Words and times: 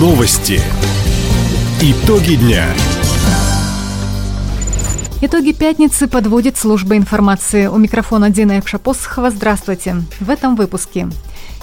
Новости. 0.00 0.58
Итоги 1.82 2.36
дня. 2.36 2.64
Итоги 5.20 5.52
пятницы 5.52 6.08
подводит 6.08 6.56
служба 6.56 6.96
информации. 6.96 7.66
У 7.66 7.76
микрофона 7.76 8.30
Дина 8.30 8.60
Экшапосхова. 8.60 9.30
Здравствуйте. 9.30 9.96
В 10.18 10.30
этом 10.30 10.56
выпуске. 10.56 11.06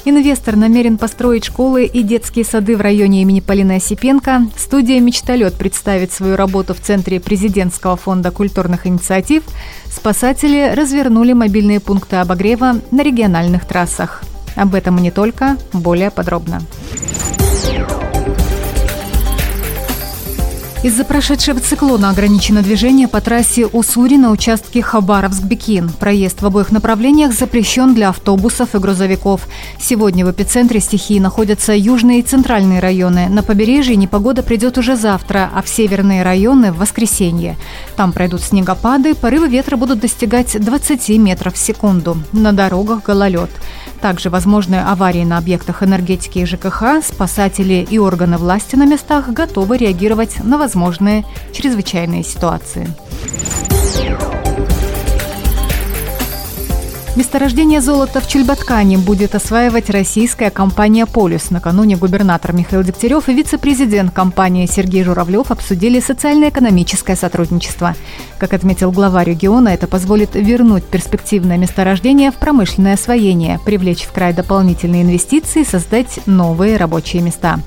Инвестор 0.06 0.56
намерен 0.56 1.00
построить 1.00 1.46
школы 1.46 1.86
и 1.86 2.04
детские 2.04 2.46
сады 2.46 2.78
в 2.78 2.82
районе 2.82 3.24
имени 3.24 3.40
Полины 3.40 3.78
Осипенко. 3.78 4.52
Студия 4.56 5.00
«Мечталет» 5.00 5.56
представит 5.56 6.12
свою 6.12 6.36
работу 6.36 6.76
в 6.76 6.80
Центре 6.80 7.20
президентского 7.20 7.98
фонда 7.98 8.30
культурных 8.30 8.86
инициатив. 8.86 9.42
Спасатели 9.90 10.76
развернули 10.76 11.34
мобильные 11.34 11.80
пункты 11.80 12.18
обогрева 12.18 12.82
на 12.92 13.02
региональных 13.02 13.66
трассах. 13.66 14.22
Об 14.56 14.76
этом 14.76 15.00
и 15.00 15.02
не 15.02 15.10
только, 15.10 15.58
более 15.74 16.12
подробно. 16.12 16.62
Из-за 20.84 21.04
прошедшего 21.04 21.60
циклона 21.60 22.12
ограничено 22.12 22.62
движение 22.62 23.08
по 23.08 23.20
трассе 23.20 23.66
Уссури 23.66 24.16
на 24.16 24.30
участке 24.30 24.82
Хабаровск-Бекин. 24.82 25.90
Проезд 26.00 26.42
в 26.42 26.46
обоих 26.46 26.72
направлениях 26.72 27.34
запрещен 27.34 27.96
для 27.96 28.10
автобусов 28.10 28.76
и 28.76 28.78
грузовиков. 28.78 29.48
Сегодня 29.80 30.24
в 30.24 30.32
эпицентре 30.32 30.80
стихии 30.80 31.20
находятся 31.20 31.74
южные 31.74 32.20
и 32.20 32.22
центральные 32.24 32.80
районы. 32.80 33.28
На 33.28 33.42
побережье 33.42 33.96
непогода 33.96 34.44
придет 34.44 34.78
уже 34.78 34.96
завтра, 34.96 35.50
а 35.52 35.64
в 35.64 35.68
северные 35.68 36.22
районы– 36.22 36.72
в 36.74 36.78
воскресенье. 36.78 37.58
Там 37.96 38.14
пройдут 38.14 38.44
снегопады, 38.44 39.16
порывы 39.16 39.48
ветра 39.48 39.78
будут 39.78 40.00
достигать 40.00 40.64
20 40.64 41.10
метров 41.18 41.56
в 41.56 41.58
секунду. 41.58 42.18
На 42.32 42.54
дорогах– 42.54 43.02
гололед. 43.06 43.50
Также 44.02 44.30
возможны 44.30 44.76
аварии 44.76 45.24
на 45.24 45.38
объектах 45.38 45.84
энергетики 45.84 46.40
и 46.40 46.46
ЖКХ. 46.46 47.04
Спасатели 47.04 47.86
и 47.90 47.98
органы 47.98 48.38
власти 48.38 48.76
на 48.76 48.86
местах 48.86 49.30
готовы 49.30 49.78
реагировать 49.78 50.44
на 50.44 50.58
возможные 50.58 51.26
чрезвычайные 51.54 52.24
ситуации. 52.24 52.88
Месторождение 57.18 57.82
золота 57.82 58.22
в 58.22 58.28
Чульбаткане 58.28 59.00
будет 59.00 59.34
осваивать 59.34 59.90
российская 59.90 60.52
компания 60.52 61.08
«Полюс». 61.08 61.50
Накануне 61.50 61.96
губернатор 61.96 62.54
Михаил 62.54 62.84
Дегтярев 62.84 63.28
и 63.28 63.34
вице-президент 63.34 64.14
компании 64.14 64.68
Сергей 64.68 65.04
Журавлев 65.04 65.50
обсудили 65.50 66.00
социально-экономическое 66.00 67.16
сотрудничество. 67.16 67.96
Как 68.38 68.54
отметил 68.54 68.92
глава 68.92 69.24
региона, 69.24 69.70
это 69.70 69.88
позволит 69.88 70.36
вернуть 70.36 70.84
перспективное 70.84 71.58
месторождение 71.58 72.30
в 72.30 72.36
промышленное 72.36 72.94
освоение, 72.94 73.60
привлечь 73.66 74.04
в 74.04 74.12
край 74.12 74.34
дополнительные 74.34 75.02
инвестиции 75.02 75.62
и 75.62 75.66
создать 75.66 76.20
новые 76.28 76.78
рабочие 76.78 77.24
места. 77.24 77.58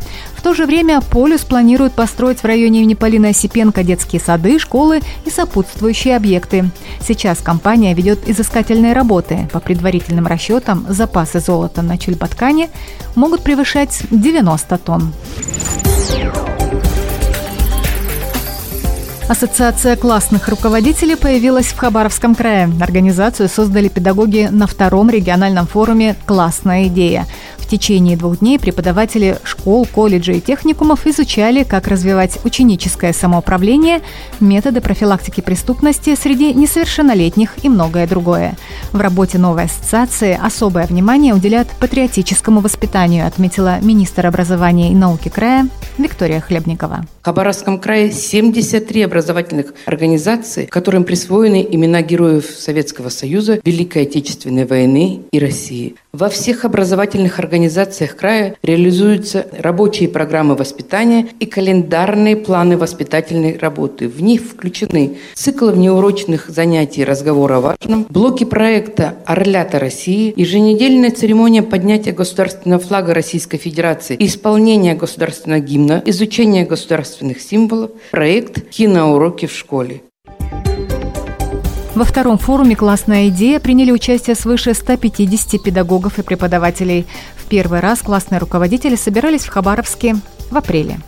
В 0.41 0.43
то 0.43 0.55
же 0.55 0.65
время 0.65 1.03
«Полюс» 1.03 1.43
планирует 1.43 1.93
построить 1.93 2.39
в 2.39 2.47
районе 2.47 2.81
имени 2.81 2.95
Полины 2.95 3.27
Осипенко 3.27 3.83
детские 3.83 4.23
сады, 4.23 4.59
школы 4.59 5.03
и 5.27 5.31
сопутствующие 5.31 6.17
объекты. 6.17 6.71
Сейчас 7.07 7.41
компания 7.41 7.93
ведет 7.93 8.27
изыскательные 8.27 8.95
работы. 8.95 9.51
По 9.53 9.61
предварительным 9.61 10.27
расчетам, 10.27 10.87
запасы 10.89 11.41
золота 11.41 11.83
на 11.83 11.99
Чульбаткане 11.99 12.71
могут 13.17 13.43
превышать 13.43 14.01
90 14.11 14.79
тонн. 14.79 15.13
Ассоциация 19.31 19.95
классных 19.95 20.49
руководителей 20.49 21.15
появилась 21.15 21.67
в 21.67 21.79
Хабаровском 21.79 22.35
крае. 22.35 22.69
Организацию 22.81 23.49
создали 23.49 23.87
педагоги 23.87 24.49
на 24.51 24.67
втором 24.67 25.09
региональном 25.09 25.69
форуме 25.69 26.17
«Классная 26.27 26.89
идея» 26.89 27.29
течение 27.71 28.17
двух 28.17 28.41
дней 28.41 28.59
преподаватели 28.59 29.39
школ, 29.45 29.87
колледжей 29.87 30.39
и 30.39 30.41
техникумов 30.41 31.07
изучали, 31.07 31.63
как 31.63 31.87
развивать 31.87 32.39
ученическое 32.45 33.13
самоуправление, 33.13 34.03
методы 34.41 34.81
профилактики 34.81 35.41
преступности 35.41 36.17
среди 36.17 36.53
несовершеннолетних 36.53 37.65
и 37.65 37.69
многое 37.69 38.07
другое. 38.07 38.57
В 38.93 39.01
работе 39.01 39.39
новой 39.39 39.65
ассоциации 39.65 40.39
особое 40.41 40.87
внимание 40.87 41.33
уделят 41.33 41.69
патриотическому 41.79 42.61
воспитанию, 42.61 43.27
отметила 43.27 43.79
министр 43.81 44.27
образования 44.27 44.91
и 44.91 44.95
науки 44.95 45.29
края 45.29 45.69
Виктория 45.97 46.41
Хлебникова. 46.41 47.07
В 47.21 47.25
Хабаровском 47.27 47.79
крае 47.79 48.13
73 48.13 49.03
образовательных 49.03 49.75
организаций, 49.85 50.65
которым 50.65 51.05
присвоены 51.05 51.69
имена 51.71 52.01
героев 52.01 52.47
Советского 52.47 53.11
Союза, 53.11 53.61
Великой 53.63 54.05
Отечественной 54.05 54.65
войны 54.65 55.21
и 55.31 55.39
России. 55.39 55.97
Во 56.13 56.31
всех 56.31 56.65
образовательных 56.65 57.39
организациях 57.39 58.17
края 58.17 58.57
реализуются 58.63 59.47
рабочие 59.53 60.09
программы 60.09 60.57
воспитания 60.57 61.29
и 61.39 61.45
календарные 61.45 62.37
планы 62.37 62.79
воспитательной 62.79 63.59
работы. 63.59 64.09
В 64.09 64.23
них 64.23 64.41
включены 64.41 65.19
циклы 65.35 65.73
внеурочных 65.73 66.49
занятий 66.49 67.05
разговора 67.05 67.59
о 67.59 67.61
важном, 67.61 68.07
блоки 68.09 68.45
проекта 68.45 69.17
«Орлята 69.27 69.79
России», 69.79 70.33
еженедельная 70.37 71.11
церемония 71.11 71.63
поднятия 71.63 72.13
государственного 72.13 72.81
флага 72.81 73.13
Российской 73.13 73.59
Федерации 73.59 74.17
и 74.17 74.27
исполнения 74.27 74.95
государственного 74.95 75.61
гимна, 75.61 76.03
изучение 76.07 76.65
государственных 77.11 77.41
символов, 77.41 77.91
проект 78.13 78.71
«Киноуроки 78.71 79.47
в 79.47 79.53
школе». 79.53 80.03
Во 81.95 82.05
втором 82.05 82.39
форуме 82.39 82.77
«Классная 82.77 83.29
идея» 83.29 83.59
приняли 83.59 83.91
участие 83.91 84.37
свыше 84.37 84.75
150 84.75 85.63
педагогов 85.63 86.19
и 86.19 86.23
преподавателей. 86.23 87.07
В 87.37 87.47
первый 87.47 87.81
раз 87.81 88.01
классные 88.01 88.39
руководители 88.39 88.95
собирались 88.95 89.45
в 89.45 89.49
Хабаровске 89.49 90.17
в 90.51 90.57
апреле. 90.57 91.01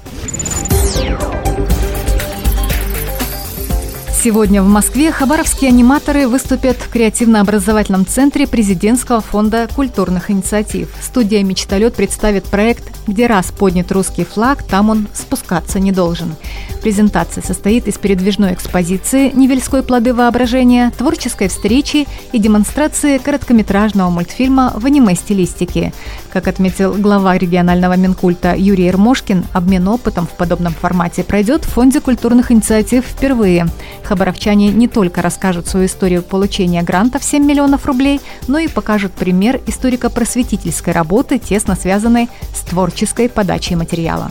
Сегодня 4.23 4.63
в 4.63 4.69
Москве 4.69 5.11
хабаровские 5.11 5.71
аниматоры 5.71 6.29
выступят 6.29 6.77
в 6.77 6.91
креативно-образовательном 6.91 8.07
центре 8.07 8.47
президентского 8.47 9.21
фонда 9.21 9.69
культурных 9.75 10.31
инициатив. 10.31 10.95
Студия 11.01 11.43
«Мечталет» 11.43 11.95
представит 11.95 12.45
проект 12.45 12.92
«Где 13.07 13.27
раз 13.27 13.51
поднят 13.51 13.91
русский 13.91 14.25
флаг, 14.25 14.63
там 14.63 14.91
он 14.91 15.09
спускаться 15.13 15.81
не 15.81 15.93
должен». 15.93 16.35
Презентация 16.83 17.43
состоит 17.43 17.87
из 17.87 17.97
передвижной 17.97 18.55
экспозиции 18.55 19.31
«Невельской 19.31 19.85
плоды 19.85 20.13
воображения», 20.13 20.91
творческой 20.99 21.49
встречи 21.49 22.09
и 22.33 22.39
демонстрации 22.39 23.19
короткометражного 23.19 24.11
мультфильма 24.11 24.73
в 24.75 24.85
аниме-стилистике. 24.85 25.93
Как 26.33 26.49
отметил 26.49 26.95
глава 26.95 27.39
регионального 27.39 27.97
Минкульта 27.97 28.55
Юрий 28.57 28.87
Ермошкин, 28.87 29.45
обмен 29.53 29.87
опытом 29.87 30.27
в 30.27 30.31
подобном 30.31 30.73
формате 30.73 31.23
пройдет 31.23 31.65
в 31.65 31.69
Фонде 31.69 32.01
культурных 32.01 32.51
инициатив 32.51 33.05
впервые. 33.05 33.67
Хабаровчане 34.03 34.73
не 34.73 34.89
только 34.89 35.23
расскажут 35.23 35.69
свою 35.69 35.87
историю 35.87 36.23
получения 36.23 36.83
гранта 36.83 37.21
в 37.21 37.25
7 37.25 37.45
миллионов 37.45 37.87
рублей, 37.87 38.21
но 38.49 38.59
и 38.59 38.67
покажут 38.67 39.13
пример 39.13 39.61
историко-просветительской 39.67 40.93
работы, 40.93 41.39
тесно 41.39 41.77
связанной 41.77 42.29
с 42.55 42.61
творческой 42.93 43.29
подачей 43.31 43.75
материала. 43.75 44.31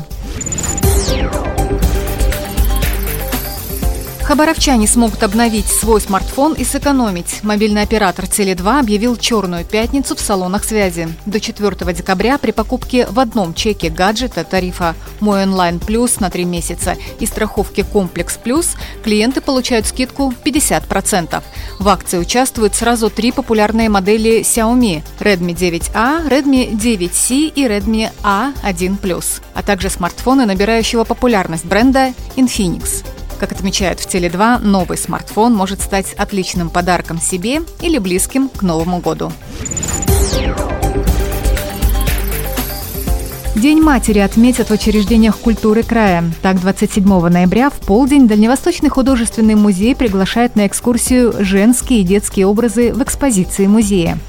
Хабаровчане 4.32 4.88
смогут 4.88 5.24
обновить 5.24 5.68
свой 5.68 6.00
смартфон 6.00 6.54
и 6.54 6.64
сэкономить. 6.64 7.44
Мобильный 7.44 7.82
оператор 7.82 8.24
Теле2 8.24 8.80
объявил 8.80 9.18
черную 9.18 9.66
пятницу 9.66 10.16
в 10.16 10.22
салонах 10.22 10.64
связи. 10.64 11.10
До 11.26 11.42
4 11.42 11.94
декабря 11.94 12.38
при 12.38 12.52
покупке 12.52 13.08
в 13.08 13.20
одном 13.20 13.54
чеке 13.54 13.90
гаджета 13.90 14.46
тарифа 14.46 14.96
«Мой 15.20 15.44
онлайн 15.44 15.82
плюс» 15.82 16.22
на 16.22 16.30
3 16.30 16.46
месяца 16.46 16.96
и 17.20 17.26
страховки 17.26 17.82
«Комплекс 17.84 18.38
плюс» 18.38 18.78
клиенты 19.04 19.42
получают 19.42 19.86
скидку 19.86 20.34
50%. 20.46 21.44
В 21.80 21.90
акции 21.90 22.18
участвуют 22.18 22.74
сразу 22.74 23.10
три 23.10 23.34
популярные 23.34 23.90
модели 23.90 24.44
Xiaomi– 24.44 25.04
Redmi 25.20 25.54
9A, 25.54 26.30
Redmi 26.30 26.72
9C 26.72 27.52
и 27.54 27.66
Redmi 27.66 28.10
A1+, 28.24 29.42
а 29.54 29.62
также 29.62 29.90
смартфоны 29.90 30.46
набирающего 30.46 31.04
популярность 31.04 31.66
бренда 31.66 32.14
Infinix. 32.38 33.04
Как 33.42 33.54
отмечают 33.54 34.00
в 34.00 34.06
Теле2, 34.06 34.60
новый 34.60 35.00
смартфон 35.00 35.56
может 35.56 35.82
стать 35.82 36.14
отличным 36.14 36.70
подарком 36.70 37.20
себе 37.20 37.64
или 37.82 37.98
близким 37.98 38.50
к 38.50 38.62
Новому 38.62 39.00
году. 39.00 39.32
День 43.56 43.82
матери 43.82 44.20
отметят 44.20 44.70
в 44.70 44.74
учреждениях 44.74 45.40
культуры 45.40 45.82
края. 45.82 46.24
Так, 46.44 46.62
27 46.62 47.04
ноября 47.30 47.72
в 47.72 47.80
полдень 47.80 48.28
Дальневосточный 48.28 48.90
художественный 48.90 49.56
музей 49.56 49.96
приглашает 49.96 50.56
на 50.56 50.68
экскурсию 50.68 51.34
женские 51.44 52.02
и 52.02 52.04
детские 52.04 52.46
образы 52.46 52.94
в 52.94 53.02
экспозиции 53.02 53.66
музея. 53.66 54.20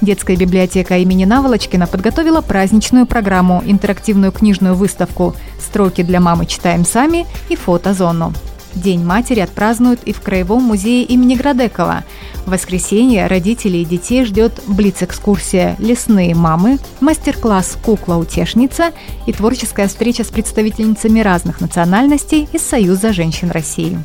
Детская 0.00 0.36
библиотека 0.36 0.96
имени 0.98 1.24
Наволочкина 1.24 1.88
подготовила 1.88 2.40
праздничную 2.40 3.06
программу, 3.06 3.64
интерактивную 3.66 4.30
книжную 4.30 4.76
выставку 4.76 5.34
«Строки 5.58 6.04
для 6.04 6.20
мамы 6.20 6.46
читаем 6.46 6.84
сами» 6.84 7.26
и 7.48 7.56
фотозону. 7.56 8.32
День 8.74 9.04
матери 9.04 9.40
отпразднуют 9.40 10.00
и 10.04 10.12
в 10.12 10.20
Краевом 10.20 10.62
музее 10.62 11.04
имени 11.04 11.34
Градекова. 11.34 12.04
В 12.46 12.50
воскресенье 12.50 13.26
родителей 13.26 13.82
и 13.82 13.84
детей 13.84 14.24
ждет 14.24 14.60
блиц-экскурсия 14.66 15.76
«Лесные 15.78 16.34
мамы», 16.34 16.78
мастер-класс 17.00 17.76
«Кукла-утешница» 17.84 18.92
и 19.26 19.32
творческая 19.32 19.88
встреча 19.88 20.24
с 20.24 20.28
представительницами 20.28 21.20
разных 21.20 21.60
национальностей 21.60 22.48
из 22.52 22.62
Союза 22.62 23.12
женщин 23.12 23.50
России. 23.50 23.98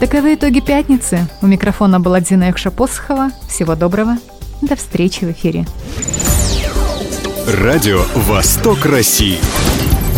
Таковы 0.00 0.34
итоги 0.34 0.60
пятницы. 0.60 1.26
У 1.42 1.46
микрофона 1.46 1.98
была 1.98 2.20
Дина 2.20 2.44
Якшапосхова. 2.44 3.30
Всего 3.48 3.74
доброго. 3.74 4.18
До 4.60 4.76
встречи 4.76 5.24
в 5.24 5.32
эфире. 5.32 5.66
Радио 7.46 8.02
«Восток 8.14 8.84
России». 8.84 9.38